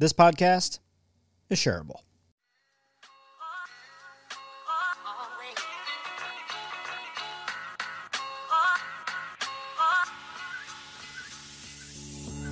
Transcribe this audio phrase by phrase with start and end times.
[0.00, 0.78] This podcast
[1.50, 2.00] is shareable.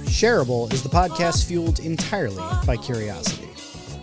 [0.04, 3.48] Shareable is the podcast fueled entirely by curiosity.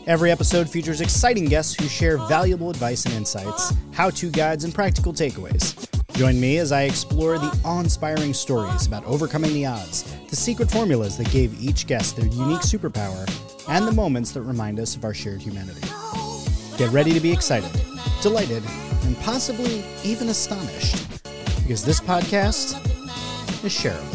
[0.08, 4.74] Every episode features exciting guests who share valuable advice and insights, how to guides, and
[4.74, 5.85] practical takeaways.
[6.16, 10.72] Join me as I explore the awe inspiring stories about overcoming the odds, the secret
[10.72, 13.30] formulas that gave each guest their unique superpower,
[13.68, 15.82] and the moments that remind us of our shared humanity.
[16.78, 17.70] Get ready to be excited,
[18.22, 18.64] delighted,
[19.04, 20.96] and possibly even astonished,
[21.64, 22.82] because this podcast
[23.66, 24.15] is shareable.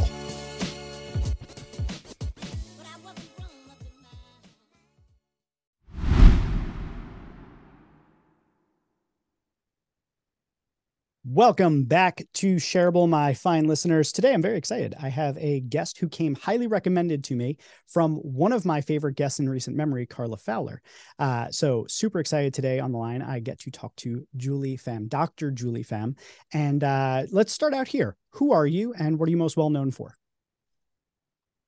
[11.41, 14.12] Welcome back to Shareable, my fine listeners.
[14.12, 14.95] Today I'm very excited.
[15.01, 19.17] I have a guest who came highly recommended to me from one of my favorite
[19.17, 20.83] guests in recent memory, Carla Fowler.
[21.19, 23.23] Uh, so, super excited today on the line.
[23.23, 25.51] I get to talk to Julie Pham, Dr.
[25.51, 26.14] Julie Pham.
[26.53, 28.19] And uh, let's start out here.
[28.33, 30.14] Who are you and what are you most well known for?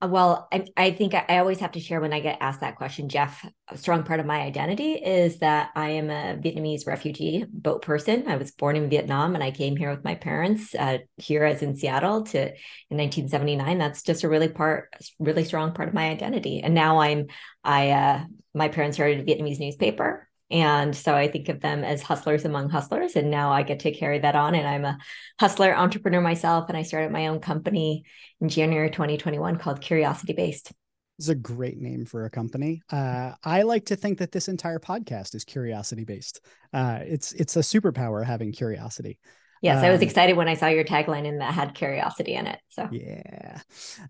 [0.03, 2.77] Uh, well, I, I think I, always have to share when I get asked that
[2.77, 3.47] question, Jeff.
[3.69, 8.27] A strong part of my identity is that I am a Vietnamese refugee boat person.
[8.27, 11.62] I was born in Vietnam and I came here with my parents uh, here as
[11.62, 13.78] in Seattle to in 1979.
[13.78, 16.61] That's just a really part, really strong part of my identity.
[16.61, 17.28] And now I'm,
[17.62, 22.03] I, uh, my parents started a Vietnamese newspaper and so I think of them as
[22.03, 23.17] hustlers among hustlers.
[23.17, 24.55] And now I get to carry that on.
[24.55, 24.98] And I'm a
[25.41, 26.69] hustler entrepreneur myself.
[26.69, 28.05] And I started my own company
[28.39, 30.70] in January 2021 called Curiosity Based.
[31.19, 32.83] Is a great name for a company.
[32.91, 36.41] Uh, I like to think that this entire podcast is curiosity based.
[36.73, 39.19] Uh, it's it's a superpower having curiosity.
[39.62, 42.34] Yes, um, I was um, excited when I saw your tagline and that had curiosity
[42.34, 42.58] in it.
[42.70, 43.61] So yeah.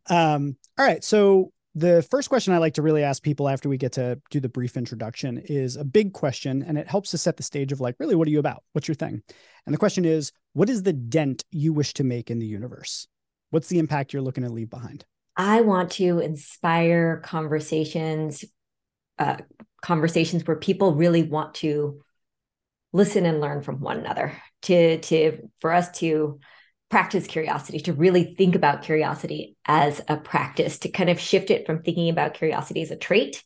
[0.09, 1.05] Um, all right.
[1.05, 4.41] So the first question I like to really ask people after we get to do
[4.41, 7.81] the brief introduction is a big question, and it helps to set the stage of
[7.81, 8.62] like, really, what are you about?
[8.73, 9.23] What's your thing?
[9.67, 13.07] And the question is, what is the dent you wish to make in the universe?
[13.51, 15.05] What's the impact you're looking to leave behind?
[15.36, 18.45] I want to inspire conversations,
[19.19, 19.36] uh,
[19.80, 22.02] conversations where people really want to
[22.92, 24.36] listen and learn from one another.
[24.63, 26.39] To to for us to
[26.92, 31.64] practice curiosity, to really think about curiosity as a practice, to kind of shift it
[31.64, 33.42] from thinking about curiosity as a trait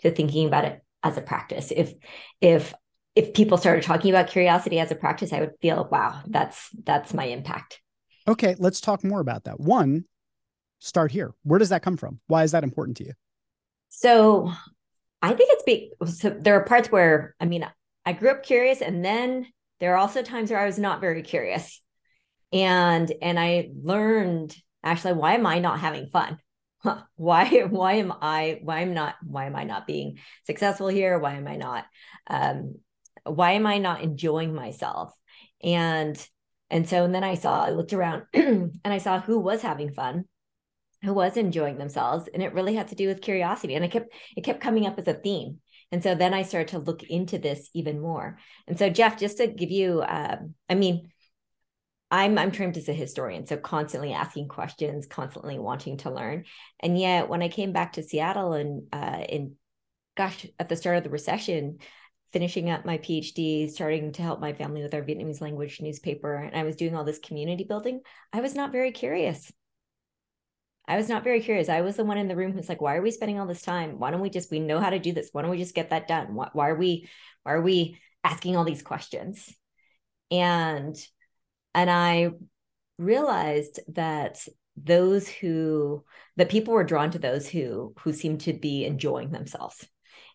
[0.00, 1.70] to thinking about it as a practice.
[1.70, 1.94] If
[2.40, 2.74] if
[3.14, 7.14] if people started talking about curiosity as a practice, I would feel, wow, that's that's
[7.14, 7.80] my impact.
[8.26, 9.60] Okay, let's talk more about that.
[9.60, 10.04] One,
[10.80, 11.34] start here.
[11.44, 12.18] Where does that come from?
[12.26, 13.12] Why is that important to you?
[13.90, 14.52] So
[15.22, 15.90] I think it's big.
[16.12, 17.64] So there are parts where, I mean,
[18.04, 19.46] I grew up curious, and then
[19.78, 21.80] there are also times where I was not very curious
[22.52, 26.38] and and i learned actually why am i not having fun?
[27.16, 31.18] Why why am i why am not why am i not being successful here?
[31.18, 31.84] Why am i not
[32.28, 32.76] um
[33.24, 35.12] why am i not enjoying myself?
[35.62, 36.16] And
[36.70, 39.92] and so and then i saw i looked around and i saw who was having
[39.92, 40.24] fun
[41.02, 43.74] who was enjoying themselves and it really had to do with curiosity.
[43.74, 45.58] And it kept it kept coming up as a theme.
[45.90, 48.38] And so then i started to look into this even more.
[48.66, 51.10] And so jeff just to give you um, i mean
[52.10, 56.44] I'm I'm trained as a historian, so constantly asking questions, constantly wanting to learn.
[56.80, 59.56] And yet, when I came back to Seattle and uh, in
[60.16, 61.78] gosh, at the start of the recession,
[62.32, 66.56] finishing up my PhD, starting to help my family with our Vietnamese language newspaper, and
[66.56, 68.00] I was doing all this community building,
[68.32, 69.52] I was not very curious.
[70.86, 71.68] I was not very curious.
[71.68, 73.60] I was the one in the room who's like, "Why are we spending all this
[73.60, 73.98] time?
[73.98, 75.28] Why don't we just we know how to do this?
[75.32, 76.34] Why don't we just get that done?
[76.34, 77.06] Why, why are we
[77.42, 79.54] why are we asking all these questions?"
[80.30, 80.96] And
[81.74, 82.30] and I
[82.98, 84.46] realized that
[84.76, 86.04] those who
[86.36, 89.86] that people were drawn to those who who seemed to be enjoying themselves.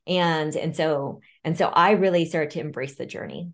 [0.08, 3.52] And and so and so i really started to embrace the journey.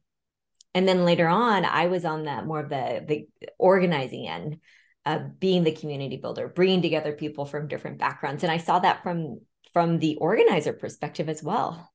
[0.74, 4.60] And then later on i was on that more of the the organizing end
[5.06, 8.44] uh, being the community builder bringing together people from different backgrounds.
[8.44, 9.42] And i saw that from
[9.74, 11.92] from the organizer perspective as well.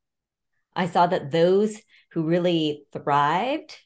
[0.77, 1.81] I saw that those
[2.13, 3.77] who really thrived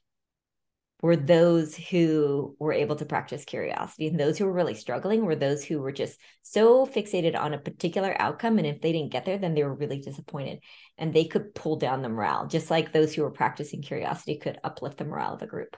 [1.01, 5.37] were those who were able to practice curiosity and those who were really struggling were
[5.37, 9.25] those who were just so fixated on a particular outcome and if they didn't get
[9.25, 10.59] there then they were really disappointed
[10.97, 14.59] and they could pull down the morale just like those who were practicing curiosity could
[14.65, 15.77] uplift the morale of a group.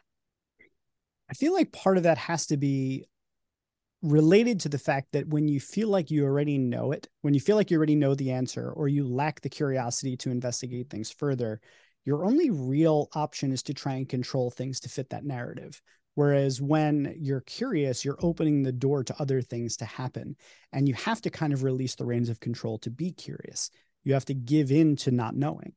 [1.31, 3.05] I feel like part of that has to be
[4.03, 7.41] related to the fact that when you feel like you already know it when you
[7.41, 11.11] feel like you already know the answer or you lack the curiosity to investigate things
[11.11, 11.61] further
[12.05, 15.81] your only real option is to try and control things to fit that narrative.
[16.14, 20.37] Whereas when you're curious, you're opening the door to other things to happen.
[20.73, 23.70] And you have to kind of release the reins of control to be curious.
[24.02, 25.75] you have to give in to not knowing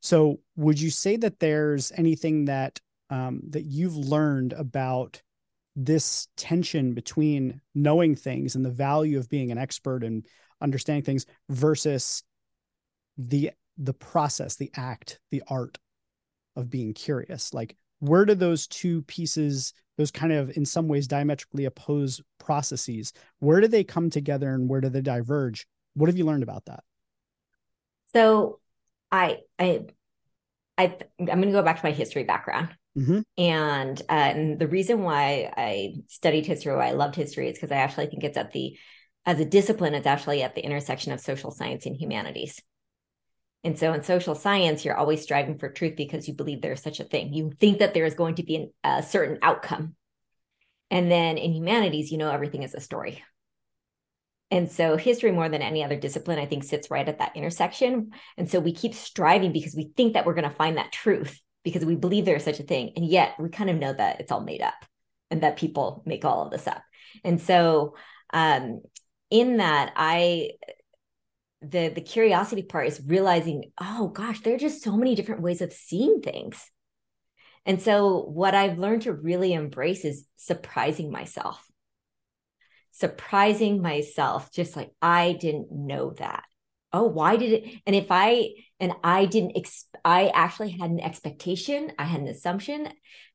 [0.00, 2.80] so would you say that there's anything that
[3.10, 5.20] um, that you've learned about
[5.74, 10.26] this tension between knowing things and the value of being an expert and
[10.60, 12.22] understanding things versus
[13.18, 15.78] the the process the act the art
[16.56, 21.06] of being curious like where do those two pieces those kind of in some ways
[21.06, 26.16] diametrically opposed processes where do they come together and where do they diverge what have
[26.16, 26.82] you learned about that
[28.12, 28.58] so
[29.12, 29.84] i i
[30.78, 33.20] i i'm going to go back to my history background Mm-hmm.
[33.36, 37.70] And, uh, and the reason why I studied history, why I loved history, is because
[37.70, 38.78] I actually think it's at the,
[39.26, 42.60] as a discipline, it's actually at the intersection of social science and humanities.
[43.64, 47.00] And so in social science, you're always striving for truth because you believe there's such
[47.00, 47.32] a thing.
[47.32, 49.96] You think that there is going to be an, a certain outcome.
[50.90, 53.24] And then in humanities, you know, everything is a story.
[54.50, 58.12] And so history, more than any other discipline, I think sits right at that intersection.
[58.36, 61.40] And so we keep striving because we think that we're going to find that truth
[61.64, 62.92] because we believe there's such a thing.
[62.94, 64.74] And yet we kind of know that it's all made up
[65.32, 66.82] and that people make all of this up.
[67.24, 67.96] And so
[68.32, 68.82] um,
[69.30, 70.50] in that, I
[71.62, 75.60] the the curiosity part is realizing, oh gosh, there are just so many different ways
[75.60, 76.70] of seeing things.
[77.64, 81.64] And so what I've learned to really embrace is surprising myself.
[82.92, 86.44] Surprising myself, just like I didn't know that
[86.96, 88.48] oh why did it and if i
[88.80, 92.88] and i didn't ex- i actually had an expectation i had an assumption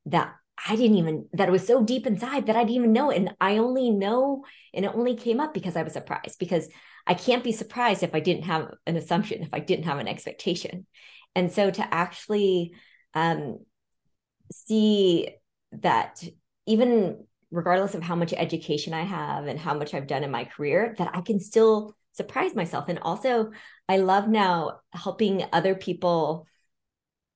[0.06, 0.34] that
[0.68, 3.18] i didn't even that it was so deep inside that i didn't even know it
[3.18, 4.44] and i only know
[4.74, 6.68] and it only came up because i was surprised because
[7.08, 10.08] i can't be surprised if i didn't have an assumption if i didn't have an
[10.08, 10.86] expectation
[11.36, 12.74] and so to actually
[13.14, 13.60] um,
[14.52, 15.30] see
[15.72, 16.24] that
[16.66, 20.46] even regardless of how much education i have and how much i've done in my
[20.46, 22.90] career that i can still surprise myself.
[22.90, 23.52] And also,
[23.88, 26.48] I love now helping other people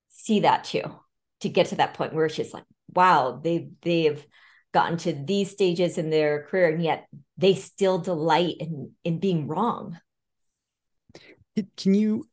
[0.09, 0.83] see that too,
[1.41, 4.25] to get to that point where it's just like, wow, they they've
[4.75, 7.07] gotten to these stages in their career, and yet
[7.38, 9.98] they still delight in in being wrong.
[11.77, 12.27] Can you,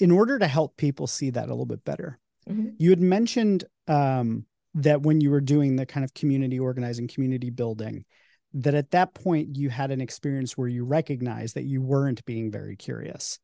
[0.00, 2.18] in order to help people see that a little bit better,
[2.48, 2.70] mm-hmm.
[2.78, 4.46] you had mentioned um,
[4.76, 8.06] that when you were doing the kind of community organizing, community building,
[8.54, 12.50] that at that point you had an experience where you recognized that you weren't being
[12.50, 13.38] very curious.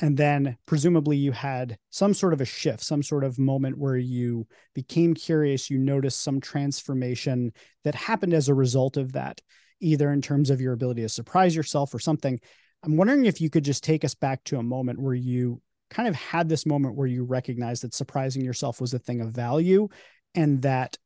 [0.00, 3.96] And then presumably you had some sort of a shift, some sort of moment where
[3.96, 7.52] you became curious, you noticed some transformation
[7.84, 9.40] that happened as a result of that,
[9.80, 12.40] either in terms of your ability to surprise yourself or something.
[12.82, 16.08] I'm wondering if you could just take us back to a moment where you kind
[16.08, 19.88] of had this moment where you recognized that surprising yourself was a thing of value
[20.34, 20.98] and that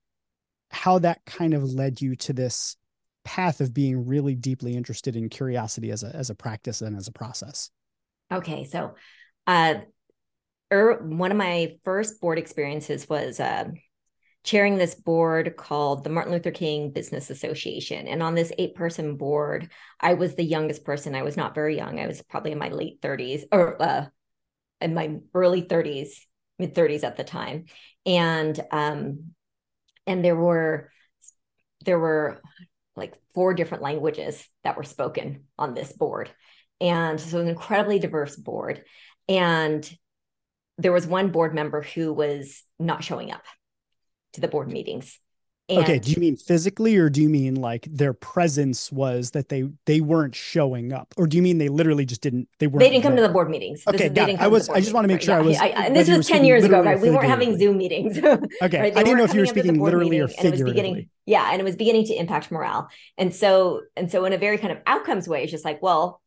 [0.70, 2.76] how that kind of led you to this
[3.24, 7.08] path of being really deeply interested in curiosity as a as a practice and as
[7.08, 7.70] a process?
[8.30, 8.94] Okay, so
[9.46, 9.74] uh,
[10.72, 13.70] er, one of my first board experiences was uh,
[14.44, 18.06] chairing this board called the Martin Luther King Business Association.
[18.06, 19.70] And on this eight person board,
[20.00, 21.14] I was the youngest person.
[21.14, 21.98] I was not very young.
[21.98, 24.06] I was probably in my late 30s or uh,
[24.80, 26.10] in my early 30s,
[26.58, 27.66] mid 30s at the time.
[28.06, 29.32] And um,
[30.06, 30.90] and there were
[31.84, 32.40] there were
[32.96, 36.30] like four different languages that were spoken on this board.
[36.80, 38.84] And so an incredibly diverse board.
[39.28, 39.88] And
[40.78, 43.44] there was one board member who was not showing up
[44.34, 45.18] to the board meetings.
[45.70, 49.50] And okay, do you mean physically or do you mean like their presence was that
[49.50, 52.80] they they weren't showing up or do you mean they literally just didn't they weren't
[52.80, 53.24] They didn't come there?
[53.24, 53.82] to the board meetings.
[53.86, 54.40] Okay, got it.
[54.40, 56.26] I was I just want to make sure right, I was yeah, I, this was
[56.26, 56.98] 10 years ago, right?
[56.98, 58.16] We weren't having Zoom meetings.
[58.62, 58.80] okay.
[58.80, 58.96] right?
[58.96, 61.10] I didn't know if you were speaking literally or figuratively.
[61.26, 62.88] yeah, and it was beginning to impact morale.
[63.18, 66.22] And so and so in a very kind of outcomes way it's just like, well,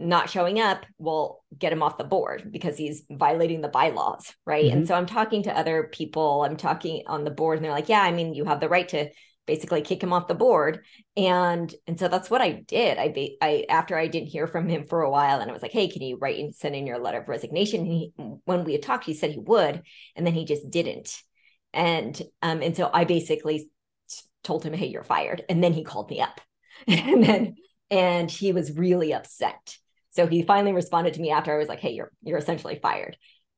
[0.00, 4.64] not showing up will get him off the board because he's violating the bylaws right?
[4.64, 4.78] Mm-hmm.
[4.78, 7.88] and so i'm talking to other people i'm talking on the board and they're like
[7.88, 9.10] yeah i mean you have the right to
[9.50, 10.84] basically kick him off the board.
[11.16, 12.98] And and so that's what i did.
[12.98, 15.62] I be, i after i didn't hear from him for a while and i was
[15.62, 17.80] like hey can you write and send in your letter of resignation?
[17.80, 18.12] And he,
[18.44, 19.82] when we had talked he said he would
[20.14, 21.20] and then he just didn't.
[21.72, 23.68] And um and so i basically
[24.44, 25.42] told him hey you're fired.
[25.48, 26.40] And then he called me up.
[26.86, 27.56] And then
[27.90, 29.76] and he was really upset
[30.10, 33.16] so he finally responded to me after I was like, "Hey, you're you're essentially fired."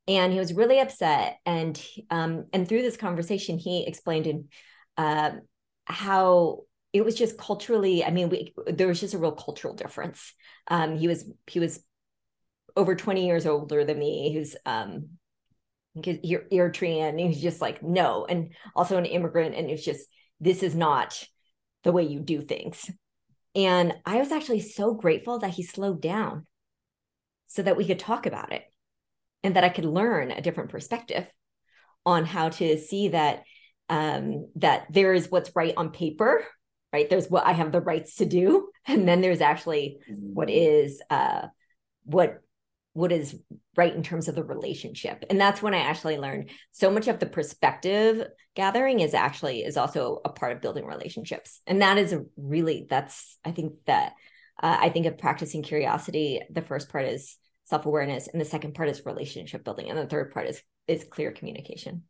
[0.09, 1.39] And he was really upset.
[1.47, 1.81] And
[2.11, 4.49] um, and through this conversation, he explained in
[4.97, 5.33] uh,
[5.85, 8.05] how it was just culturally.
[8.05, 10.35] I mean, we, there was just a real cultural difference.
[10.69, 11.83] Um, he was he was
[12.77, 14.33] over 20 years older than me.
[14.35, 15.11] Who's um,
[15.97, 17.19] Eritrean.
[17.19, 19.55] He was just like, no, and also an immigrant.
[19.55, 20.07] And it's just
[20.41, 21.23] this is not
[21.85, 22.91] the way you do things.
[23.55, 26.47] And I was actually so grateful that he slowed down
[27.47, 28.65] so that we could talk about it
[29.43, 31.27] and that I could learn a different perspective
[32.07, 33.43] on how to see that
[33.89, 36.45] um, that there is what's right on paper,
[36.93, 37.11] right?
[37.11, 41.49] There's what I have the rights to do, and then there's actually what is uh,
[42.05, 42.39] what
[42.95, 43.39] what is
[43.77, 45.25] right in terms of the relationship.
[45.31, 49.77] And that's when i actually learned so much of the perspective gathering is actually is
[49.77, 51.61] also a part of building relationships.
[51.67, 54.13] And that is really that's i think that
[54.63, 58.89] uh, i think of practicing curiosity the first part is self-awareness and the second part
[58.89, 62.03] is relationship building and the third part is is clear communication.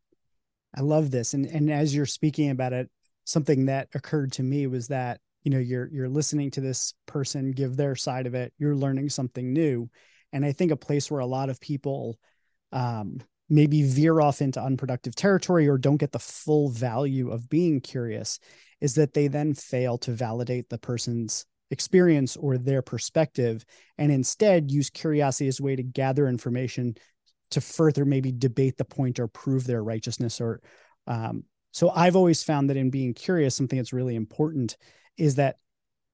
[0.75, 1.35] I love this.
[1.35, 2.91] And and as you're speaking about it
[3.25, 7.53] something that occurred to me was that you know you're you're listening to this person
[7.53, 8.53] give their side of it.
[8.59, 9.89] You're learning something new
[10.33, 12.19] and i think a place where a lot of people
[12.73, 17.81] um, maybe veer off into unproductive territory or don't get the full value of being
[17.81, 18.39] curious
[18.81, 23.65] is that they then fail to validate the person's experience or their perspective
[23.99, 26.95] and instead use curiosity as a way to gather information
[27.51, 30.61] to further maybe debate the point or prove their righteousness or
[31.07, 34.77] um, so i've always found that in being curious something that's really important
[35.17, 35.57] is that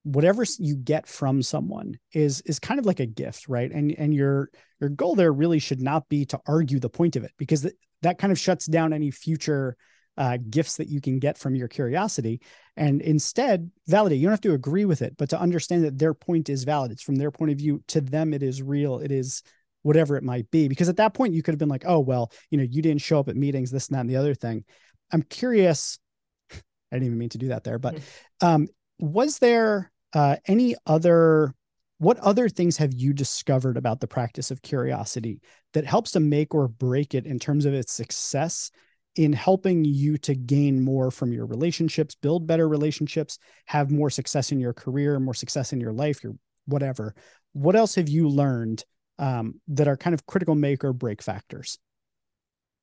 [0.03, 3.71] whatever you get from someone is is kind of like a gift right?
[3.71, 7.23] And and your your goal there really should not be to argue the point of
[7.23, 9.75] it because th- that kind of shuts down any future
[10.17, 12.41] uh, gifts that you can get from your curiosity.
[12.75, 16.13] And instead validate you don't have to agree with it but to understand that their
[16.13, 16.91] point is valid.
[16.91, 17.83] It's from their point of view.
[17.89, 18.99] To them it is real.
[18.99, 19.43] It is
[19.81, 20.67] whatever it might be.
[20.67, 23.01] Because at that point you could have been like oh well you know you didn't
[23.01, 24.63] show up at meetings this and that and the other thing.
[25.11, 25.99] I'm curious
[26.51, 26.59] i
[26.95, 27.99] didn't even mean to do that there but
[28.41, 28.67] um,
[28.99, 31.53] was there uh, any other
[31.97, 35.41] what other things have you discovered about the practice of curiosity
[35.73, 38.71] that helps to make or break it in terms of its success
[39.15, 44.53] in helping you to gain more from your relationships, build better relationships, have more success
[44.53, 46.35] in your career, more success in your life, your
[46.67, 47.13] whatever.
[47.51, 48.85] What else have you learned
[49.17, 51.79] um, that are kind of critical make or break factors?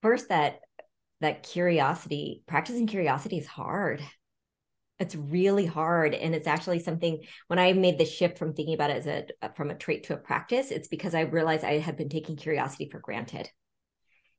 [0.02, 0.60] First, that
[1.22, 4.02] that curiosity, practicing curiosity is hard.
[4.98, 7.22] It's really hard, and it's actually something.
[7.48, 10.04] When I made the shift from thinking about it as a uh, from a trait
[10.04, 13.50] to a practice, it's because I realized I had been taking curiosity for granted,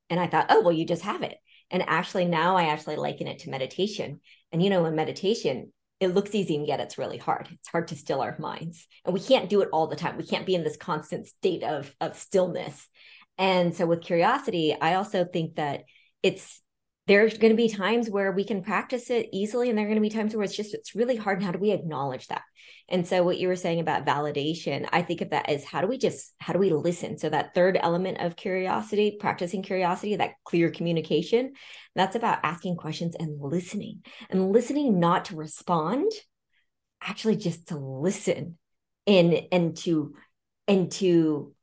[0.10, 1.38] and I thought, oh well, you just have it
[1.70, 4.22] and actually, now I actually liken it to meditation.
[4.52, 7.50] And, you know, in meditation, it looks easy and yet it's really hard.
[7.52, 8.88] It's hard to still our minds.
[9.04, 10.18] And we can't do it all the time.
[10.18, 12.88] We can't be in this constant state of, of stillness.
[13.38, 15.84] And so with curiosity, I also think that
[16.24, 16.62] it's
[17.08, 19.96] there's going to be times where we can practice it easily and there are going
[19.96, 22.42] to be times where it's just it's really hard and how do we acknowledge that.
[22.90, 25.88] And so what you were saying about validation i think of that as how do
[25.88, 27.18] we just how do we listen?
[27.18, 31.54] So that third element of curiosity practicing curiosity that clear communication
[31.96, 34.04] that's about asking questions and listening.
[34.30, 36.12] And listening not to respond
[37.02, 38.58] actually just to listen
[39.06, 40.14] and and to
[40.68, 41.54] and to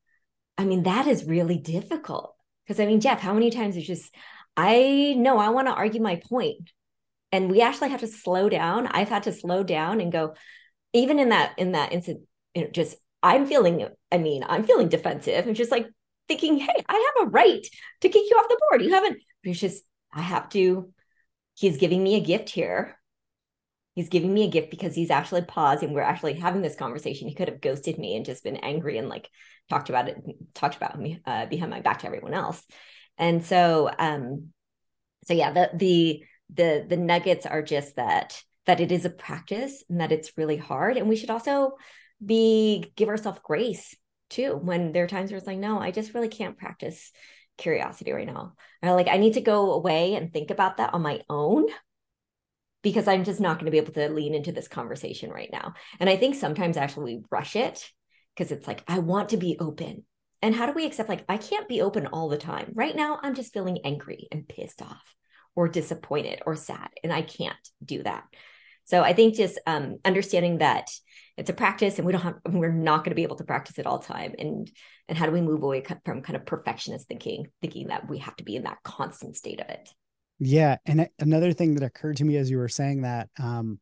[0.56, 2.34] i mean that is really difficult.
[2.66, 4.14] Because i mean jeff how many times it's just
[4.56, 6.70] I know I want to argue my point.
[7.32, 8.86] And we actually have to slow down.
[8.86, 10.34] I've had to slow down and go,
[10.92, 12.20] even in that, in that instant,
[12.54, 15.88] you know, just I'm feeling, I mean, I'm feeling defensive and just like
[16.28, 17.66] thinking, hey, I have a right
[18.02, 18.82] to kick you off the board.
[18.82, 19.82] You haven't, it's just,
[20.12, 20.92] I have to,
[21.56, 22.96] he's giving me a gift here.
[23.94, 27.28] He's giving me a gift because he's actually paused and we're actually having this conversation.
[27.28, 29.28] He could have ghosted me and just been angry and like
[29.70, 30.18] talked about it,
[30.54, 32.62] talked about me uh, behind my back to everyone else.
[33.18, 34.48] And so um
[35.24, 39.84] so yeah, the the the the nuggets are just that that it is a practice
[39.88, 41.72] and that it's really hard and we should also
[42.24, 43.94] be give ourselves grace
[44.30, 47.12] too when there are times where it's like no, I just really can't practice
[47.58, 48.54] curiosity right now.
[48.82, 51.66] Or like I need to go away and think about that on my own
[52.82, 55.74] because I'm just not going to be able to lean into this conversation right now.
[55.98, 57.90] And I think sometimes actually we rush it
[58.36, 60.04] because it's like, I want to be open.
[60.44, 62.72] And how do we accept, like, I can't be open all the time.
[62.74, 65.14] Right now, I'm just feeling angry and pissed off
[65.56, 68.24] or disappointed or sad, and I can't do that.
[68.84, 70.90] So I think just um, understanding that
[71.38, 73.78] it's a practice and we don't have, we're not going to be able to practice
[73.78, 74.34] it all the time.
[74.38, 74.70] And,
[75.08, 78.36] and how do we move away from kind of perfectionist thinking, thinking that we have
[78.36, 79.88] to be in that constant state of it?
[80.40, 80.76] Yeah.
[80.84, 83.80] And another thing that occurred to me as you were saying that um,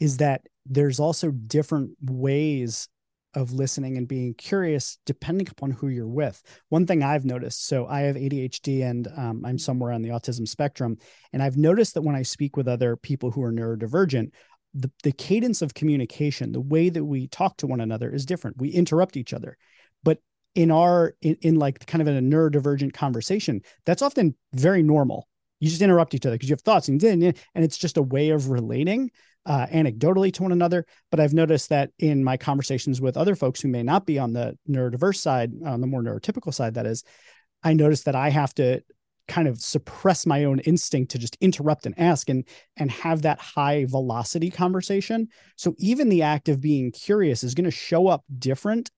[0.00, 2.88] is that there's also different ways
[3.34, 6.42] of listening and being curious depending upon who you're with.
[6.68, 10.46] One thing i've noticed so i have adhd and um, i'm somewhere on the autism
[10.46, 10.96] spectrum
[11.32, 14.30] and i've noticed that when i speak with other people who are neurodivergent
[14.74, 18.58] the, the cadence of communication the way that we talk to one another is different.
[18.58, 19.56] We interrupt each other.
[20.02, 20.18] But
[20.54, 25.28] in our in, in like kind of in a neurodivergent conversation that's often very normal.
[25.60, 28.02] You just interrupt each other because you have thoughts and then and it's just a
[28.02, 29.10] way of relating
[29.46, 33.60] uh, anecdotally to one another, but I've noticed that in my conversations with other folks
[33.60, 37.02] who may not be on the neurodiverse side, on the more neurotypical side, that is,
[37.62, 38.82] I notice that I have to
[39.28, 42.46] kind of suppress my own instinct to just interrupt and ask and
[42.76, 45.28] and have that high velocity conversation.
[45.56, 48.90] So even the act of being curious is going to show up different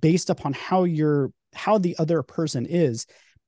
[0.00, 3.06] based upon how you're how the other person is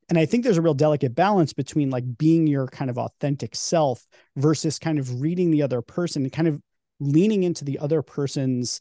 [0.09, 3.55] and i think there's a real delicate balance between like being your kind of authentic
[3.55, 6.61] self versus kind of reading the other person and kind of
[7.01, 8.81] leaning into the other person's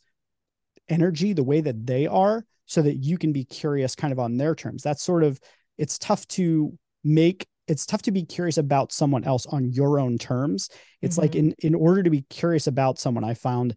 [0.90, 4.38] energy the way that they are so that you can be curious kind of on
[4.38, 5.40] their terms that's sort of
[5.78, 10.18] it's tough to make it's tough to be curious about someone else on your own
[10.18, 10.70] terms
[11.02, 11.22] it's mm-hmm.
[11.24, 13.76] like in in order to be curious about someone i found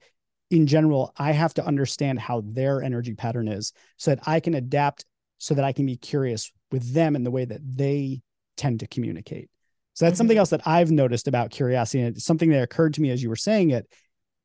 [0.50, 4.54] in general i have to understand how their energy pattern is so that i can
[4.54, 5.04] adapt
[5.38, 8.20] so that i can be curious with them in the way that they
[8.56, 9.50] tend to communicate
[9.94, 10.18] so that's mm-hmm.
[10.18, 13.22] something else that i've noticed about curiosity and it's something that occurred to me as
[13.22, 13.86] you were saying it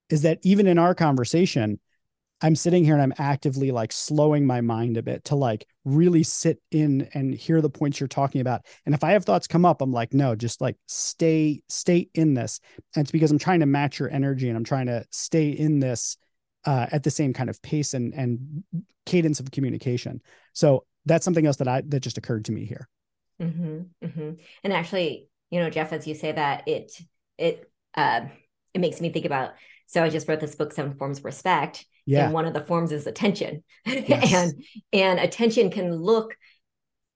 [0.10, 1.80] is that even in our conversation
[2.44, 6.24] I'm sitting here and I'm actively like slowing my mind a bit to like really
[6.24, 8.66] sit in and hear the points you're talking about.
[8.86, 12.34] And if I have thoughts come up, I'm like, no, just like stay, stay in
[12.34, 12.60] this.
[12.96, 15.80] And it's because I'm trying to match your energy and I'm trying to stay in
[15.80, 16.18] this
[16.66, 18.64] uh, at the same kind of pace and and
[19.06, 20.22] cadence of communication.
[20.52, 22.88] So that's something else that I that just occurred to me here.
[23.42, 24.32] Mm-hmm, mm-hmm.
[24.64, 26.92] And actually, you know, Jeff, as you say that, it
[27.38, 28.22] it uh,
[28.74, 29.54] it makes me think about.
[29.88, 32.26] So I just wrote this book, Seven Forms of Respect, yeah.
[32.26, 34.34] and one of the forms is attention yes.
[34.34, 36.36] and and attention can look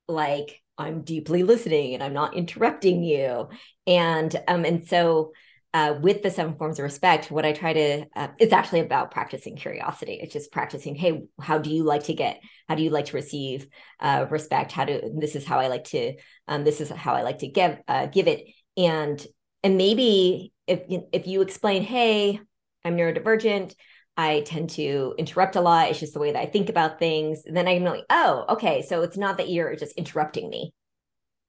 [0.08, 3.50] like i'm deeply listening and i'm not interrupting you
[3.86, 5.34] and um and so
[5.74, 9.12] uh, with the seven forms of respect, what I try to, uh, it's actually about
[9.12, 10.20] practicing curiosity.
[10.22, 13.18] It's just practicing, hey, how do you like to get, how do you like to
[13.18, 13.68] receive
[14.00, 14.72] uh, respect?
[14.72, 16.16] How do, this is how I like to,
[16.48, 18.48] um, this is how I like to give, uh, give it.
[18.76, 19.26] And,
[19.64, 20.82] and maybe if,
[21.12, 22.40] if you explain, hey,
[22.84, 23.76] I'm neurodivergent,
[24.16, 25.90] I tend to interrupt a lot.
[25.90, 27.44] It's just the way that I think about things.
[27.46, 28.82] And then I'm like, oh, okay.
[28.82, 30.74] So it's not that you're just interrupting me.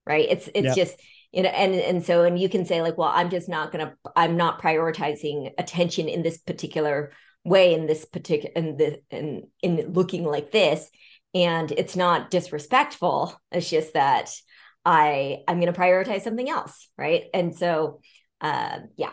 [0.06, 0.26] Right.
[0.28, 0.76] It's it's yep.
[0.76, 1.00] just,
[1.32, 3.94] you know, and and so and you can say, like, well, I'm just not gonna,
[4.16, 7.12] I'm not prioritizing attention in this particular
[7.44, 10.88] way, in this particular in the in in looking like this.
[11.34, 13.38] And it's not disrespectful.
[13.52, 14.30] It's just that
[14.84, 16.88] I I'm gonna prioritize something else.
[16.96, 17.24] Right.
[17.34, 18.00] And so
[18.40, 19.12] uh yeah.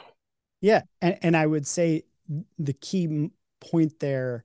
[0.61, 0.83] Yeah.
[1.01, 2.03] And and I would say
[2.57, 4.44] the key point there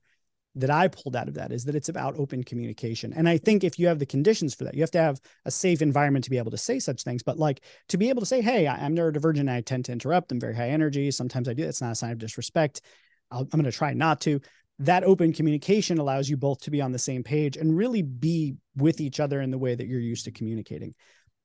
[0.56, 3.12] that I pulled out of that is that it's about open communication.
[3.12, 5.50] And I think if you have the conditions for that, you have to have a
[5.50, 7.22] safe environment to be able to say such things.
[7.22, 10.40] But like to be able to say, hey, I'm neurodivergent, I tend to interrupt, I'm
[10.40, 11.10] very high energy.
[11.10, 11.64] Sometimes I do.
[11.64, 12.80] It's not a sign of disrespect.
[13.30, 14.40] i am going to try not to.
[14.80, 18.56] That open communication allows you both to be on the same page and really be
[18.76, 20.94] with each other in the way that you're used to communicating.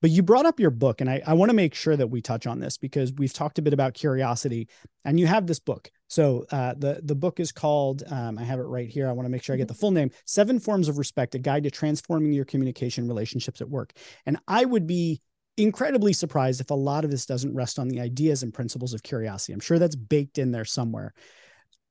[0.06, 2.22] But you brought up your book, and I, I want to make sure that we
[2.22, 4.68] touch on this because we've talked a bit about curiosity,
[5.04, 5.90] and you have this book.
[6.10, 9.10] So uh, the the book is called um, I have it right here.
[9.10, 9.70] I want to make sure I get mm-hmm.
[9.70, 13.68] the full name: Seven Forms of Respect: A Guide to Transforming Your Communication Relationships at
[13.68, 13.94] Work.
[14.28, 15.22] And I would be
[15.58, 19.02] incredibly surprised if a lot of this doesn't rest on the ideas and principles of
[19.02, 19.54] curiosity.
[19.54, 21.16] I'm sure that's baked in there somewhere.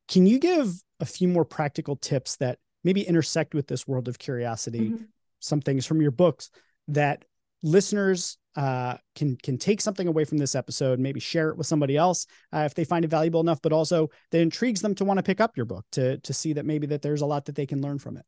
[0.07, 4.21] Can you give a few more practical tips that maybe intersect with this world of
[4.21, 4.91] curiosity?
[4.91, 5.05] Mm-hmm.
[5.41, 6.53] Some things from your books
[6.87, 7.25] that
[7.65, 11.97] listeners uh, can can take something away from this episode, maybe share it with somebody
[11.97, 15.19] else uh, if they find it valuable enough, but also that intrigues them to want
[15.19, 17.57] to pick up your book to to see that maybe that there's a lot that
[17.57, 18.25] they can learn from it.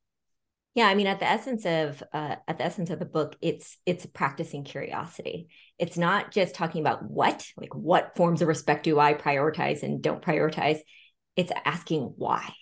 [0.74, 3.78] Yeah, I mean, at the essence of uh, at the essence of the book, it's
[3.86, 5.48] it's practicing curiosity.
[5.78, 10.02] It's not just talking about what, like what forms of respect do I prioritize and
[10.02, 10.80] don't prioritize.
[11.36, 12.52] It's asking why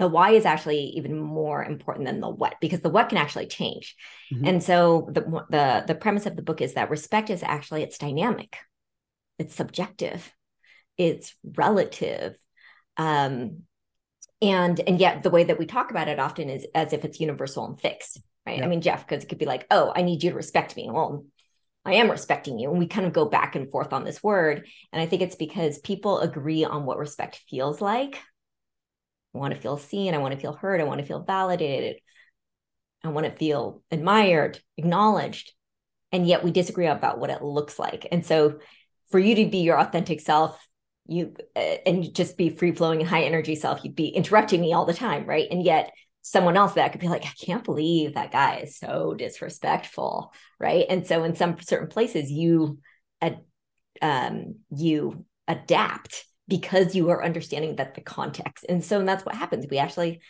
[0.00, 3.46] the why is actually even more important than the what because the what can actually
[3.46, 3.94] change
[4.32, 4.46] mm-hmm.
[4.46, 7.98] and so the, the the premise of the book is that respect is actually it's
[7.98, 8.56] dynamic
[9.38, 10.32] it's subjective
[10.96, 12.34] it's relative
[12.96, 13.58] um
[14.42, 17.20] and and yet the way that we talk about it often is as if it's
[17.20, 18.64] universal and fixed right yeah.
[18.64, 20.88] i mean jeff because it could be like oh i need you to respect me
[20.90, 21.24] well
[21.82, 22.68] I am respecting you.
[22.68, 24.66] And we kind of go back and forth on this word.
[24.92, 28.20] And I think it's because people agree on what respect feels like,
[29.34, 30.14] I want to feel seen.
[30.14, 30.80] I want to feel heard.
[30.80, 31.96] I want to feel validated.
[33.04, 35.52] I want to feel admired, acknowledged.
[36.12, 38.06] And yet we disagree about what it looks like.
[38.10, 38.58] And so
[39.10, 40.58] for you to be your authentic self,
[41.06, 44.84] you uh, and just be free flowing high energy self, you'd be interrupting me all
[44.84, 45.24] the time.
[45.24, 45.48] Right.
[45.50, 49.14] And yet someone else that could be like, I can't believe that guy is so
[49.14, 50.32] disrespectful.
[50.58, 50.84] Right.
[50.88, 52.78] And so in some certain places, you,
[53.20, 53.40] ad,
[54.02, 58.66] um, you adapt because you are understanding that the context.
[58.68, 59.66] And so and that's what happens.
[59.70, 60.20] We actually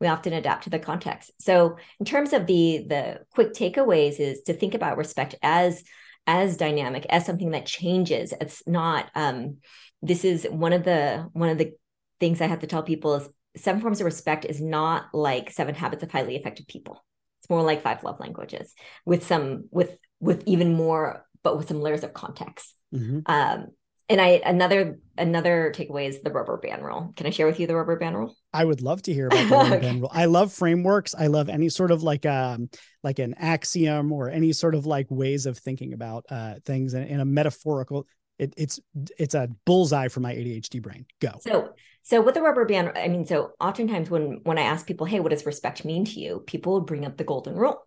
[0.00, 1.30] we often adapt to the context.
[1.40, 5.82] So in terms of the the quick takeaways is to think about respect as
[6.26, 8.34] as dynamic as something that changes.
[8.38, 9.58] It's not um
[10.02, 11.72] this is one of the one of the
[12.20, 15.74] things i have to tell people is seven forms of respect is not like seven
[15.74, 17.04] habits of highly effective people.
[17.40, 21.80] It's more like five love languages with some with with even more but with some
[21.80, 22.74] layers of context.
[22.94, 23.20] Mm-hmm.
[23.26, 23.66] um
[24.08, 27.12] and I another another takeaway is the rubber band rule.
[27.16, 28.36] Can I share with you the rubber band rule?
[28.52, 29.86] I would love to hear about the rubber okay.
[29.86, 30.10] band rule.
[30.12, 31.14] I love frameworks.
[31.14, 32.70] I love any sort of like um
[33.02, 37.04] like an axiom or any sort of like ways of thinking about uh things in,
[37.04, 38.06] in a metaphorical.
[38.38, 38.80] It, it's
[39.18, 41.06] it's a bullseye for my ADHD brain.
[41.20, 41.32] Go.
[41.40, 45.06] So so with the rubber band, I mean, so oftentimes when when I ask people,
[45.06, 46.42] hey, what does respect mean to you?
[46.46, 47.86] People would bring up the golden rule.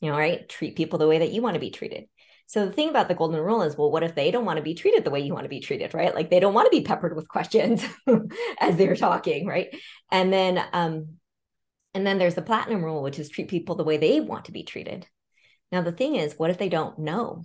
[0.00, 0.48] You know, right?
[0.48, 2.06] Treat people the way that you want to be treated.
[2.46, 4.62] So the thing about the golden rule is, well, what if they don't want to
[4.62, 6.14] be treated the way you want to be treated, right?
[6.14, 7.84] Like they don't want to be peppered with questions
[8.58, 9.68] as they're talking, right?
[10.10, 11.18] And then, um,
[11.94, 14.52] and then there's the platinum rule, which is treat people the way they want to
[14.52, 15.06] be treated.
[15.70, 17.44] Now the thing is, what if they don't know?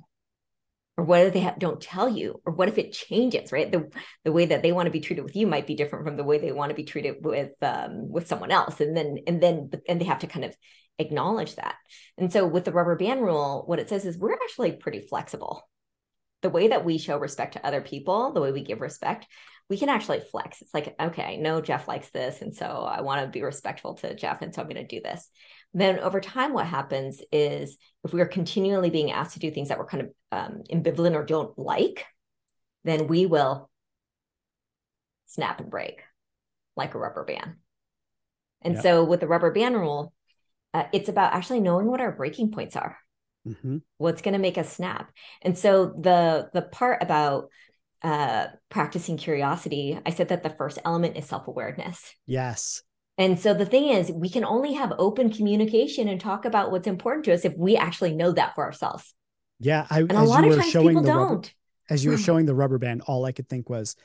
[0.97, 2.41] Or what if they don't tell you?
[2.45, 3.71] Or what if it changes, right?
[3.71, 3.91] The
[4.25, 6.23] the way that they want to be treated with you might be different from the
[6.23, 9.69] way they want to be treated with um, with someone else, and then and then
[9.87, 10.55] and they have to kind of
[10.99, 11.75] acknowledge that.
[12.17, 15.67] And so with the rubber band rule, what it says is we're actually pretty flexible.
[16.41, 19.27] The way that we show respect to other people, the way we give respect,
[19.69, 20.61] we can actually flex.
[20.61, 22.41] It's like, okay, I know Jeff likes this.
[22.41, 24.41] And so I want to be respectful to Jeff.
[24.41, 25.29] And so I'm going to do this.
[25.73, 29.69] Then over time, what happens is if we are continually being asked to do things
[29.69, 32.05] that we're kind of um, ambivalent or don't like,
[32.83, 33.69] then we will
[35.25, 36.01] snap and break
[36.77, 37.55] like a rubber band.
[38.61, 38.81] And yeah.
[38.81, 40.13] so with the rubber band rule,
[40.77, 42.97] uh, it's about actually knowing what our breaking points are.
[43.47, 43.77] Mm-hmm.
[43.97, 45.09] what's going to make us snap.
[45.41, 47.49] And so the the part about
[48.03, 52.13] uh practicing curiosity i said that the first element is self-awareness.
[52.25, 52.83] Yes.
[53.17, 56.87] And so the thing is we can only have open communication and talk about what's
[56.87, 59.13] important to us if we actually know that for ourselves.
[59.59, 61.47] Yeah I, and a lot of times people don't rubber,
[61.89, 63.95] as you were showing the rubber band all i could think was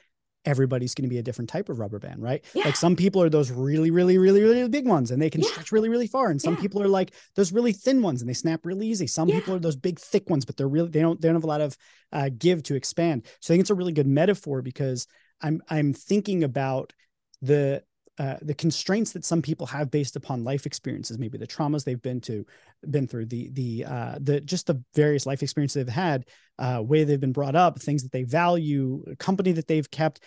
[0.45, 2.45] everybody's going to be a different type of rubber band, right?
[2.55, 2.65] Yeah.
[2.65, 5.49] Like some people are those really, really, really, really big ones and they can yeah.
[5.49, 6.31] stretch really, really far.
[6.31, 6.61] And some yeah.
[6.61, 9.07] people are like those really thin ones and they snap really easy.
[9.07, 11.45] Some people are those big, thick ones, but they're really, they don't, they don't have
[11.45, 11.77] a lot of
[12.13, 13.27] uh, give to expand.
[13.41, 15.07] So I think it's a really good metaphor because
[15.41, 16.93] I'm, I'm thinking about
[17.41, 17.83] the,
[18.19, 22.03] uh, the constraints that some people have based upon life experiences, maybe the traumas they've
[22.03, 22.45] been to,
[22.91, 26.27] been through, the the uh, the just the various life experiences they've had,
[26.59, 30.21] uh, way they've been brought up, things that they value, company that they've kept,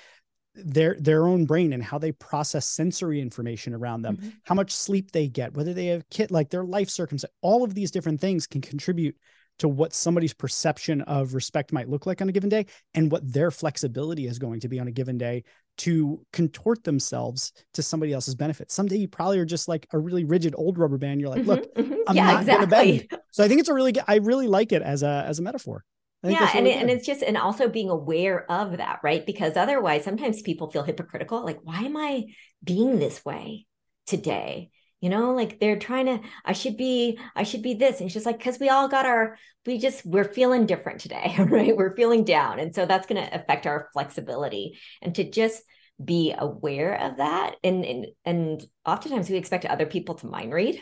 [0.56, 4.30] their their own brain and how they process sensory information around them, mm-hmm.
[4.44, 7.76] how much sleep they get, whether they have kid like their life circumstance, all of
[7.76, 9.16] these different things can contribute
[9.60, 13.32] to what somebody's perception of respect might look like on a given day and what
[13.32, 15.44] their flexibility is going to be on a given day
[15.78, 18.72] to contort themselves to somebody else's benefit.
[18.72, 21.20] Someday you probably are just like a really rigid old rubber band.
[21.20, 21.94] You're like, mm-hmm, look, mm-hmm.
[22.08, 22.68] I'm yeah, not exactly.
[22.68, 23.22] going to bend.
[23.32, 25.84] So I think it's a really, I really like it as a, as a metaphor.
[26.24, 26.40] Yeah.
[26.40, 29.26] Really and, it, and it's just, and also being aware of that, right?
[29.26, 31.44] Because otherwise sometimes people feel hypocritical.
[31.44, 32.24] Like, why am I
[32.64, 33.68] being this way
[34.08, 34.72] today?
[35.06, 38.26] You know like they're trying to i should be i should be this and she's
[38.26, 39.38] like because we all got our
[39.68, 41.78] we just we're feeling different today right?
[41.78, 45.62] We're feeling down and so that's going to affect our flexibility and to just
[46.04, 50.82] be aware of that and and and oftentimes we expect other people to mind read.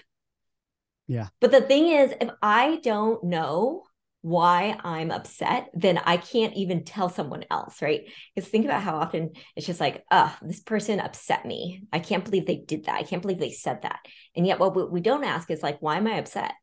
[1.07, 1.27] Yeah.
[1.41, 3.83] But the thing is if i don't know
[4.23, 8.09] why I'm upset, then I can't even tell someone else, right?
[8.33, 11.83] Because think about how often it's just like, oh, this person upset me.
[11.91, 12.95] I can't believe they did that.
[12.95, 13.99] I can't believe they said that.
[14.33, 16.53] And yet, what we don't ask is like, why am I upset?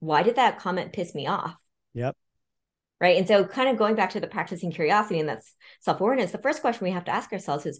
[0.00, 1.54] Why did that comment piss me off?
[1.94, 2.16] Yep.
[3.00, 3.16] Right.
[3.16, 6.38] And so, kind of going back to the practicing curiosity and that's self awareness, the
[6.38, 7.78] first question we have to ask ourselves is,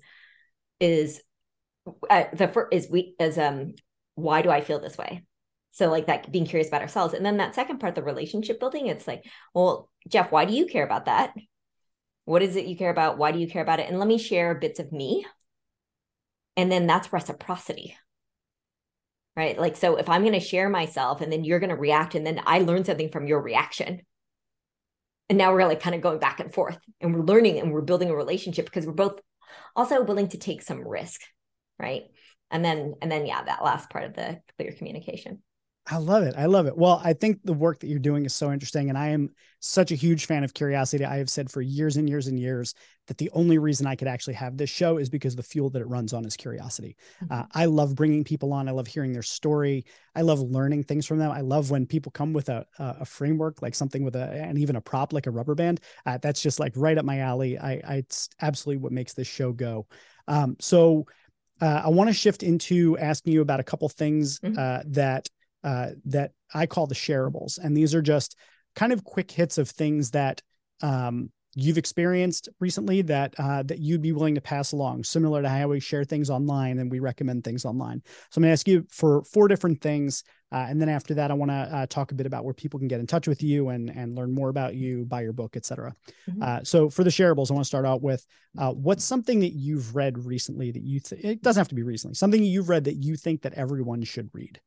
[0.79, 1.21] is,
[2.09, 3.75] uh, the first is we, is, um,
[4.15, 5.25] why do I feel this way?
[5.79, 7.15] So like that being curious about ourselves.
[7.15, 10.67] And then that second part, the relationship building, it's like, well, Jeff, why do you
[10.67, 11.33] care about that?
[12.25, 13.17] What is it you care about?
[13.17, 13.89] Why do you care about it?
[13.89, 15.25] And let me share bits of me.
[16.57, 17.97] And then that's reciprocity.
[19.37, 19.57] Right.
[19.57, 22.27] Like, so if I'm going to share myself and then you're going to react, and
[22.27, 24.03] then I learn something from your reaction.
[25.29, 27.83] And now we're like kind of going back and forth and we're learning and we're
[27.83, 29.21] building a relationship because we're both
[29.77, 31.21] also willing to take some risk.
[31.79, 32.07] Right.
[32.51, 35.41] And then, and then, yeah, that last part of the clear communication.
[35.91, 36.35] I love it.
[36.37, 36.77] I love it.
[36.77, 38.91] Well, I think the work that you're doing is so interesting.
[38.91, 41.05] And I am such a huge fan of curiosity.
[41.05, 42.75] I have said for years and years and years
[43.07, 45.81] that the only reason I could actually have this show is because the fuel that
[45.81, 46.95] it runs on is curiosity.
[47.25, 47.33] Mm-hmm.
[47.33, 48.69] Uh, I love bringing people on.
[48.69, 49.87] I love hearing their story.
[50.15, 51.31] I love learning things from them.
[51.31, 54.77] I love when people come with a, a framework, like something with a, and even
[54.77, 55.81] a prop like a rubber band.
[56.05, 57.59] Uh, that's just like right up my alley.
[57.59, 59.87] I, I it's absolutely what makes this show go.
[60.27, 61.07] Um, so
[61.63, 64.59] uh, I want to shift into asking you about a couple things mm-hmm.
[64.59, 65.29] uh, that
[65.65, 67.59] uh, that I call the shareables.
[67.59, 68.37] And these are just
[68.75, 70.43] kind of quick hits of things that
[70.83, 75.49] um, you've experienced recently that uh, that you'd be willing to pass along, similar to
[75.49, 78.01] how we share things online and we recommend things online.
[78.31, 81.31] So I'm going to ask you for four different things, uh, and then after that,
[81.31, 83.43] I want to uh, talk a bit about where people can get in touch with
[83.43, 85.93] you and and learn more about you, buy your book, etc.
[86.31, 86.43] Mm-hmm.
[86.43, 88.25] Uh, so for the shareables, I want to start out with
[88.57, 91.83] uh, what's something that you've read recently that you th- it doesn't have to be
[91.83, 94.61] recently, something you've read that you think that everyone should read.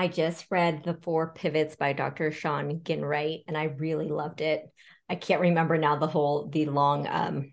[0.00, 2.32] I just read The Four Pivots by Dr.
[2.32, 4.62] Shawn Ginwright, and I really loved it.
[5.10, 7.52] I can't remember now the whole the long um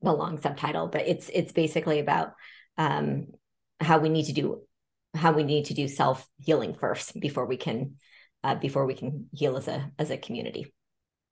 [0.00, 2.34] the long subtitle, but it's it's basically about
[2.76, 3.26] um
[3.80, 4.62] how we need to do
[5.12, 7.96] how we need to do self healing first before we can
[8.44, 10.72] uh, before we can heal as a as a community.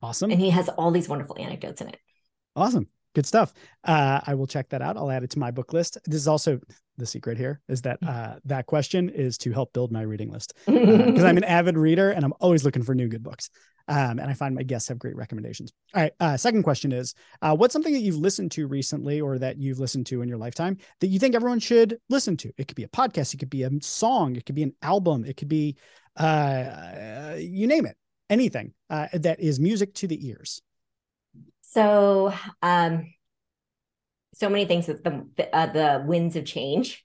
[0.03, 0.33] Awesome.
[0.33, 1.99] And he has all these wonderful anecdotes in it.
[2.57, 2.89] Awesome.
[3.17, 3.55] Good stuff.
[3.83, 4.99] Uh, I will check that out.
[4.99, 5.97] I'll add it to my book list.
[6.05, 6.61] This is also
[6.99, 8.11] the secret here is that mm.
[8.11, 11.79] uh, that question is to help build my reading list because uh, I'm an avid
[11.79, 13.49] reader and I'm always looking for new good books.
[13.89, 15.73] Um, and I find my guests have great recommendations.
[15.95, 16.13] All right.
[16.21, 19.79] Uh, second question is uh, what's something that you've listened to recently or that you've
[19.79, 22.53] listened to in your lifetime that you think everyone should listen to?
[22.59, 25.25] It could be a podcast, it could be a song, it could be an album,
[25.25, 25.77] it could be,
[26.19, 27.97] uh, you name it,
[28.29, 30.61] anything uh, that is music to the ears.
[31.77, 33.13] So, um,
[34.33, 37.05] so many things with the uh, the Winds of Change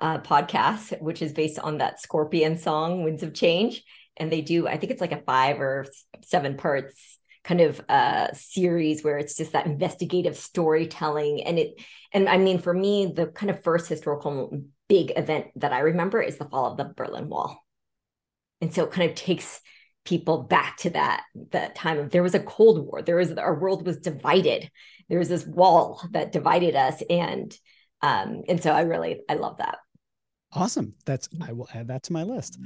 [0.00, 3.84] uh, podcast, which is based on that Scorpion song, Winds of Change.
[4.16, 5.84] And they do i think it's like a five or
[6.22, 11.42] seven parts kind of uh series where it's just that investigative storytelling.
[11.44, 11.78] And it
[12.14, 16.22] and i mean for me the kind of first historical big event that i remember
[16.22, 17.62] is the fall of the berlin wall.
[18.62, 19.60] And so it kind of takes
[20.06, 23.58] people back to that that time of there was a cold war there was our
[23.58, 24.70] world was divided
[25.08, 27.56] there was this wall that divided us and
[28.02, 29.78] um and so i really i love that
[30.52, 30.94] Awesome.
[31.04, 32.58] That's I will add that to my list.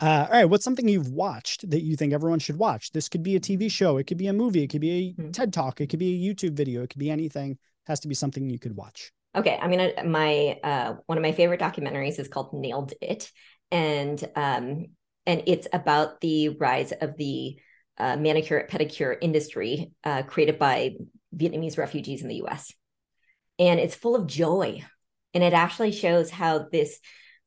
[0.00, 0.44] Uh, all right.
[0.46, 2.90] What's something you've watched that you think everyone should watch?
[2.90, 3.98] This could be a TV show.
[3.98, 4.64] It could be a movie.
[4.64, 5.30] It could be a mm-hmm.
[5.30, 5.80] TED talk.
[5.80, 6.82] It could be a YouTube video.
[6.82, 7.52] It could be anything.
[7.52, 9.12] It has to be something you could watch.
[9.36, 9.58] Okay.
[9.60, 13.30] I mean, my uh, one of my favorite documentaries is called Nailed It,
[13.70, 14.86] and um,
[15.26, 17.58] and it's about the rise of the
[17.98, 20.96] uh, manicure pedicure industry uh, created by
[21.34, 22.72] Vietnamese refugees in the U.S.
[23.58, 24.84] And it's full of joy,
[25.34, 27.00] and it actually shows how this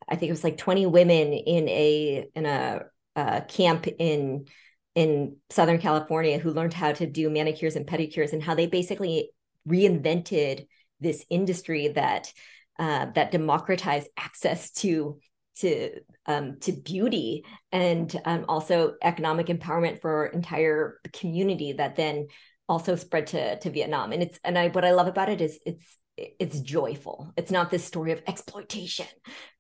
[0.08, 2.82] I think it was like 20 women in a in a,
[3.16, 4.48] a camp in
[4.96, 9.30] in Southern California who learned how to do manicures and pedicures and how they basically
[9.68, 10.66] reinvented
[11.00, 12.34] this industry that
[12.80, 15.20] uh, that democratized access to
[15.60, 15.92] to
[16.26, 22.28] um, to beauty and um, also economic empowerment for entire community that then
[22.68, 24.12] also spread to to Vietnam.
[24.12, 27.32] And it's and I what I love about it is it's it's joyful.
[27.38, 29.08] It's not this story of exploitation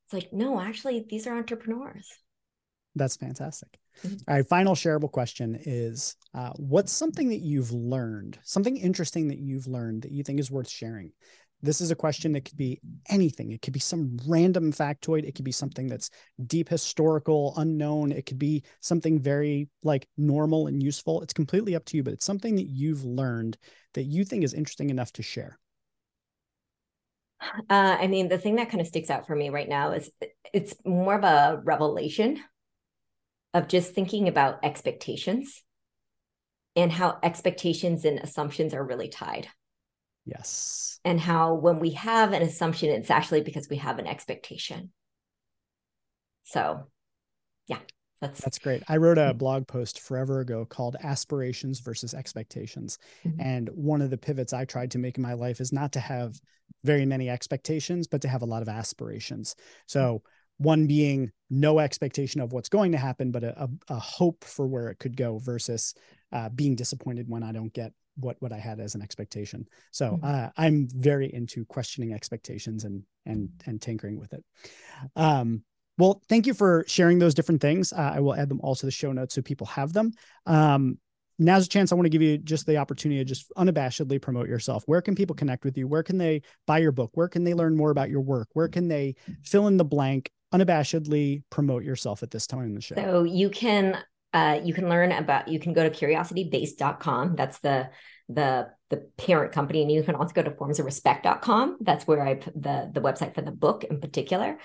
[0.09, 2.09] it's like, no, actually, these are entrepreneurs.
[2.95, 3.77] That's fantastic.
[4.03, 4.15] Mm-hmm.
[4.27, 4.47] All right.
[4.47, 10.01] Final shareable question is uh, what's something that you've learned, something interesting that you've learned
[10.01, 11.11] that you think is worth sharing?
[11.61, 13.51] This is a question that could be anything.
[13.51, 15.27] It could be some random factoid.
[15.27, 16.09] It could be something that's
[16.47, 18.11] deep historical, unknown.
[18.11, 21.21] It could be something very like normal and useful.
[21.21, 23.57] It's completely up to you, but it's something that you've learned
[23.93, 25.59] that you think is interesting enough to share.
[27.41, 30.09] Uh, I mean, the thing that kind of sticks out for me right now is
[30.53, 32.41] it's more of a revelation
[33.53, 35.63] of just thinking about expectations
[36.75, 39.47] and how expectations and assumptions are really tied.
[40.25, 40.99] Yes.
[41.03, 44.91] And how when we have an assumption, it's actually because we have an expectation.
[46.43, 46.87] So,
[47.67, 47.79] yeah.
[48.21, 48.83] That's that's great.
[48.89, 52.97] I wrote a blog post forever ago called Aspirations versus Expectations.
[53.25, 53.39] Mm-hmm.
[53.39, 56.01] And one of the pivots I tried to make in my life is not to
[56.01, 56.37] have
[56.83, 59.55] very many expectations, but to have a lot of aspirations.
[59.85, 60.21] So
[60.57, 64.67] one being no expectation of what's going to happen, but a, a, a hope for
[64.67, 65.93] where it could go versus
[66.33, 69.67] uh, being disappointed when I don't get what what I had as an expectation.
[69.91, 70.25] So mm-hmm.
[70.25, 74.43] uh, I'm very into questioning expectations and and and tinkering with it.
[75.15, 75.63] Um,
[75.97, 77.91] well, thank you for sharing those different things.
[77.91, 80.13] Uh, I will add them all to the show notes so people have them.
[80.45, 80.97] Um,
[81.39, 84.47] now's a chance I want to give you just the opportunity to just unabashedly promote
[84.47, 84.83] yourself.
[84.85, 85.87] Where can people connect with you?
[85.87, 87.11] Where can they buy your book?
[87.15, 88.47] Where can they learn more about your work?
[88.53, 90.31] Where can they fill in the blank?
[90.53, 92.95] Unabashedly promote yourself at this time in the show.
[92.95, 93.97] So you can
[94.33, 97.89] uh, you can learn about you can go to curiositybased.com That's the
[98.27, 99.81] the the parent company.
[99.81, 103.41] And you can also go to formsofrespect.com that's where i put the the website for
[103.41, 104.57] the book in particular.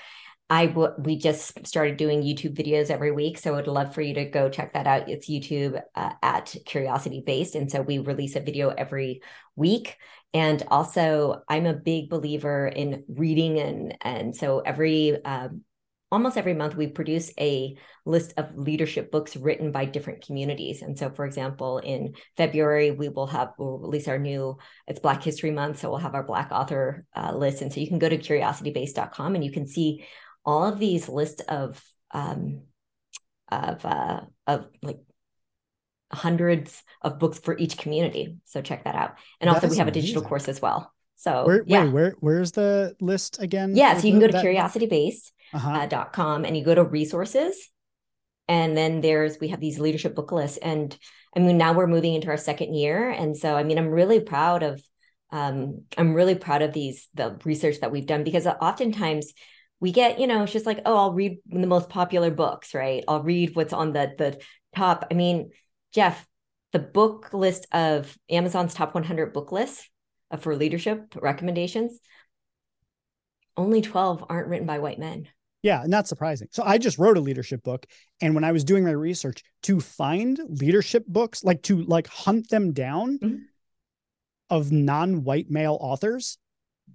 [0.51, 4.03] I w- we just started doing YouTube videos every week, so I would love for
[4.03, 5.09] you to go check that out.
[5.09, 9.23] It's YouTube uh, at Curiosity Based, and so we release a video every
[9.57, 9.97] week.
[10.35, 15.63] And also, I'm a big believer in reading, and and so every um,
[16.15, 20.97] almost every month we produce a list of leadership books written by different communities and
[20.97, 25.51] so for example in february we will have we'll release our new it's black history
[25.51, 28.17] month so we'll have our black author uh, list and so you can go to
[28.17, 30.05] curiositybased.com and you can see
[30.45, 32.63] all of these lists of um,
[33.51, 35.01] of uh, of like
[36.13, 39.89] hundreds of books for each community so check that out and also we have amazing.
[39.89, 41.85] a digital course as well so where, yeah.
[41.85, 43.75] wait, where where's the list again?
[43.75, 44.43] Yeah, so you can go to that...
[45.55, 45.89] uh-huh.
[45.91, 47.71] uh, and you go to resources.
[48.47, 50.59] And then there's we have these leadership book lists.
[50.59, 50.97] And
[51.35, 53.09] I mean, now we're moving into our second year.
[53.09, 54.83] And so I mean, I'm really proud of
[55.31, 59.33] um, I'm really proud of these the research that we've done because oftentimes
[59.81, 63.03] we get, you know, it's just like, oh, I'll read the most popular books, right?
[63.09, 64.41] I'll read what's on the the
[64.77, 65.07] top.
[65.11, 65.51] I mean,
[65.93, 66.27] Jeff,
[66.73, 69.89] the book list of Amazon's top 100 book lists
[70.41, 72.01] for leadership recommendations,
[73.57, 75.29] only 12 aren't written by white men.
[75.65, 76.49] Yeah, not surprising.
[76.51, 77.87] So I just wrote a leadership book
[78.21, 82.51] and when I was doing my research to find leadership books, like to like hunt
[82.51, 83.37] them down mm-hmm.
[84.51, 86.37] of non-white male authors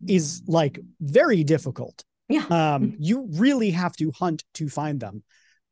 [0.08, 2.04] is like very difficult.
[2.30, 2.46] Yeah.
[2.46, 5.24] Um you really have to hunt to find them.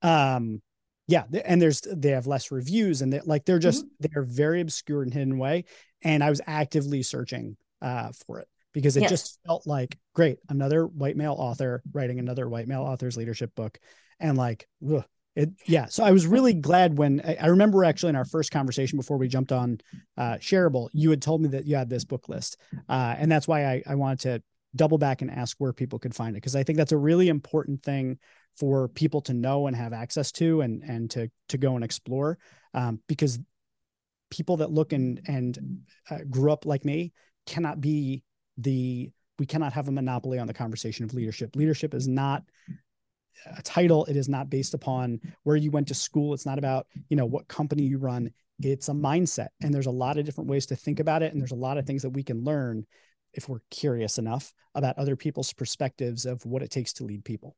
[0.01, 0.63] Um
[1.07, 4.07] yeah, and there's they have less reviews and they like they're just mm-hmm.
[4.11, 5.65] they're very obscure and hidden way
[6.01, 9.09] and I was actively searching uh, for it because it yes.
[9.09, 13.79] just felt like great another white male author writing another white male author's leadership book.
[14.19, 15.03] And like ugh,
[15.35, 15.85] it yeah.
[15.87, 19.17] So i was really glad when I, I, remember actually in our first conversation before
[19.17, 19.79] we jumped on
[20.17, 22.57] uh shareable you had told me that you had this book list.
[22.87, 24.43] Uh and that's why i i wanted to
[24.75, 27.29] double back and ask where people could find it because i think that's a really
[27.29, 28.19] important thing
[28.57, 32.37] for people to know and have access to and and to to go and explore.
[32.73, 33.39] Um, because
[34.29, 37.13] people that look and and uh, grew up like me
[37.45, 38.23] cannot be
[38.57, 41.55] the we cannot have a monopoly on the conversation of leadership.
[41.55, 42.43] Leadership is not
[43.55, 44.05] a title.
[44.05, 46.33] It is not based upon where you went to school.
[46.33, 48.31] It's not about you know what company you run.
[48.59, 49.49] It's a mindset.
[49.61, 51.31] And there's a lot of different ways to think about it.
[51.31, 52.85] And there's a lot of things that we can learn
[53.33, 57.55] if we're curious enough about other people's perspectives of what it takes to lead people.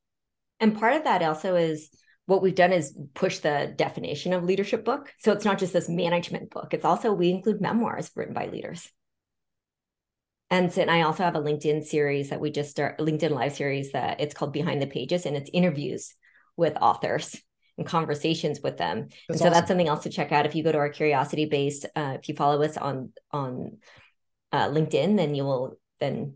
[0.60, 1.90] And part of that also is
[2.26, 5.12] what we've done is push the definition of leadership book.
[5.20, 6.74] So it's not just this management book.
[6.74, 8.90] It's also we include memoirs written by leaders.
[10.52, 13.92] And and I also have a LinkedIn series that we just start LinkedIn live series
[13.92, 16.16] that it's called Behind the Pages and it's interviews
[16.58, 17.40] with authors
[17.78, 19.08] and conversations with them.
[19.10, 19.54] That's and so awesome.
[19.54, 20.46] that's something else to check out.
[20.46, 23.78] If you go to our CuriosityBased, uh, if you follow us on on
[24.52, 26.36] uh, LinkedIn, then you will then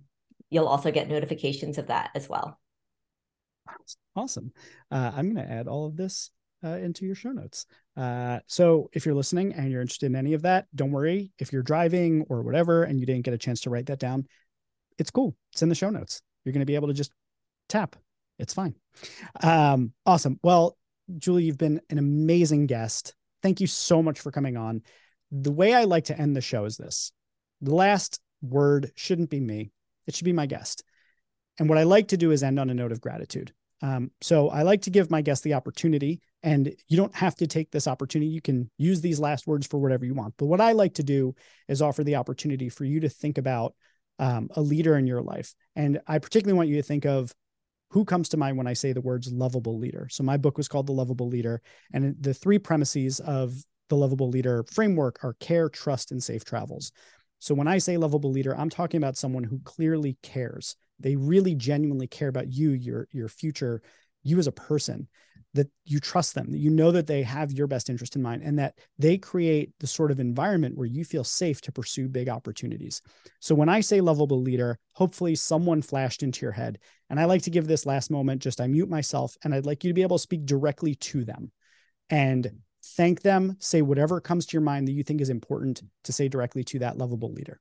[0.49, 2.60] you'll also get notifications of that as well.
[4.15, 4.52] Awesome.
[4.91, 6.30] Uh, I'm going to add all of this
[6.63, 7.65] uh, into your show notes.
[7.97, 11.32] Uh, so if you're listening and you're interested in any of that, don't worry.
[11.39, 14.28] If you're driving or whatever and you didn't get a chance to write that down,
[14.97, 15.36] it's cool.
[15.52, 16.21] It's in the show notes.
[16.43, 17.12] You're going to be able to just
[17.69, 17.95] tap.
[18.39, 18.76] It's fine.
[19.41, 20.39] Um, awesome.
[20.43, 20.78] Well,
[21.17, 23.13] Julie, you've been an amazing guest.
[23.41, 24.82] Thank you so much for coming on.
[25.32, 27.12] The way I like to end the show is this
[27.62, 29.71] the last word shouldn't be me,
[30.08, 30.84] it should be my guest.
[31.60, 33.54] And what I like to do is end on a note of gratitude.
[33.82, 37.47] Um, so I like to give my guests the opportunity, and you don't have to
[37.47, 38.29] take this opportunity.
[38.29, 40.34] You can use these last words for whatever you want.
[40.38, 41.34] But what I like to do
[41.67, 43.73] is offer the opportunity for you to think about
[44.19, 45.53] um, a leader in your life.
[45.75, 47.34] And I particularly want you to think of
[47.91, 50.08] who comes to mind when I say the words lovable leader.
[50.12, 51.62] So my book was called The Lovable Leader.
[51.93, 53.53] And the three premises of
[53.89, 56.91] the lovable leader framework are care, trust, and safe travels.
[57.39, 61.56] So when I say lovable leader, I'm talking about someone who clearly cares they really
[61.56, 63.82] genuinely care about you your your future
[64.23, 65.07] you as a person
[65.53, 68.41] that you trust them that you know that they have your best interest in mind
[68.43, 72.27] and that they create the sort of environment where you feel safe to pursue big
[72.27, 73.01] opportunities.
[73.39, 76.79] So when i say lovable leader hopefully someone flashed into your head.
[77.09, 79.83] And i like to give this last moment just i mute myself and i'd like
[79.83, 81.51] you to be able to speak directly to them
[82.09, 82.49] and
[82.97, 86.27] thank them say whatever comes to your mind that you think is important to say
[86.27, 87.59] directly to that lovable leader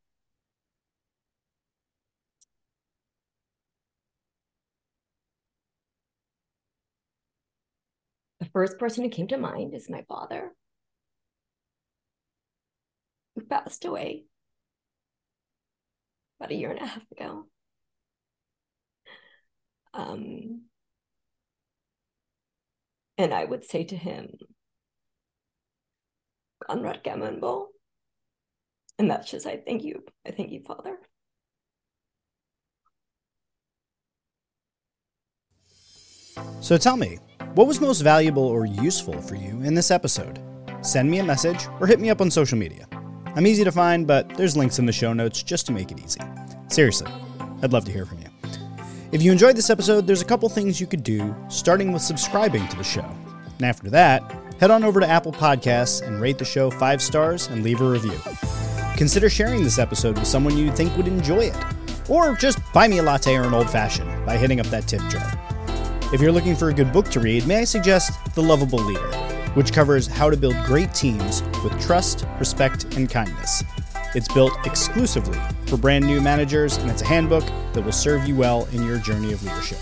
[8.52, 10.52] first person who came to mind is my father,
[13.34, 14.24] who passed away
[16.38, 17.46] about a year and a half ago.
[19.94, 20.62] Um,
[23.18, 24.30] and I would say to him,
[26.66, 27.66] Conrad Gammonbo.
[28.98, 30.02] And that's just, I thank you.
[30.26, 30.98] I thank you, Father.
[36.60, 37.18] So tell me,
[37.54, 40.40] what was most valuable or useful for you in this episode?
[40.80, 42.88] Send me a message or hit me up on social media.
[43.34, 46.00] I'm easy to find, but there's links in the show notes just to make it
[46.02, 46.20] easy.
[46.68, 47.10] Seriously,
[47.62, 48.28] I'd love to hear from you.
[49.12, 52.66] If you enjoyed this episode, there's a couple things you could do, starting with subscribing
[52.68, 53.04] to the show.
[53.58, 54.22] And after that,
[54.58, 57.88] head on over to Apple Podcasts and rate the show five stars and leave a
[57.88, 58.18] review.
[58.96, 61.64] Consider sharing this episode with someone you think would enjoy it.
[62.08, 65.02] Or just buy me a latte or an old fashioned by hitting up that tip
[65.10, 65.41] jar.
[66.12, 69.16] If you're looking for a good book to read, may I suggest The Lovable Leader,
[69.54, 73.64] which covers how to build great teams with trust, respect, and kindness.
[74.14, 78.36] It's built exclusively for brand new managers, and it's a handbook that will serve you
[78.36, 79.78] well in your journey of leadership.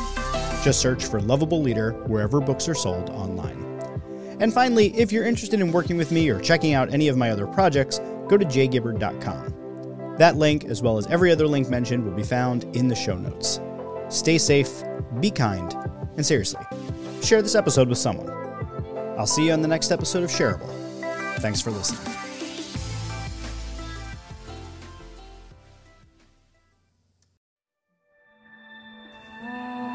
[0.62, 3.58] Just search for Lovable Leader wherever books are sold online.
[4.38, 7.30] And finally, if you're interested in working with me or checking out any of my
[7.30, 10.14] other projects, go to jgibbard.com.
[10.18, 13.16] That link, as well as every other link mentioned, will be found in the show
[13.16, 13.58] notes.
[14.10, 14.84] Stay safe,
[15.20, 15.74] be kind,
[16.16, 16.64] and seriously,
[17.22, 18.30] share this episode with someone.
[19.18, 20.68] I'll see you on the next episode of Shareable.
[21.40, 22.00] Thanks for listening.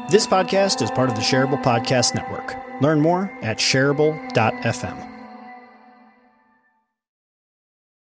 [0.08, 2.54] This podcast is part of the Shareable Podcast Network.
[2.80, 5.15] Learn more at shareable.fm.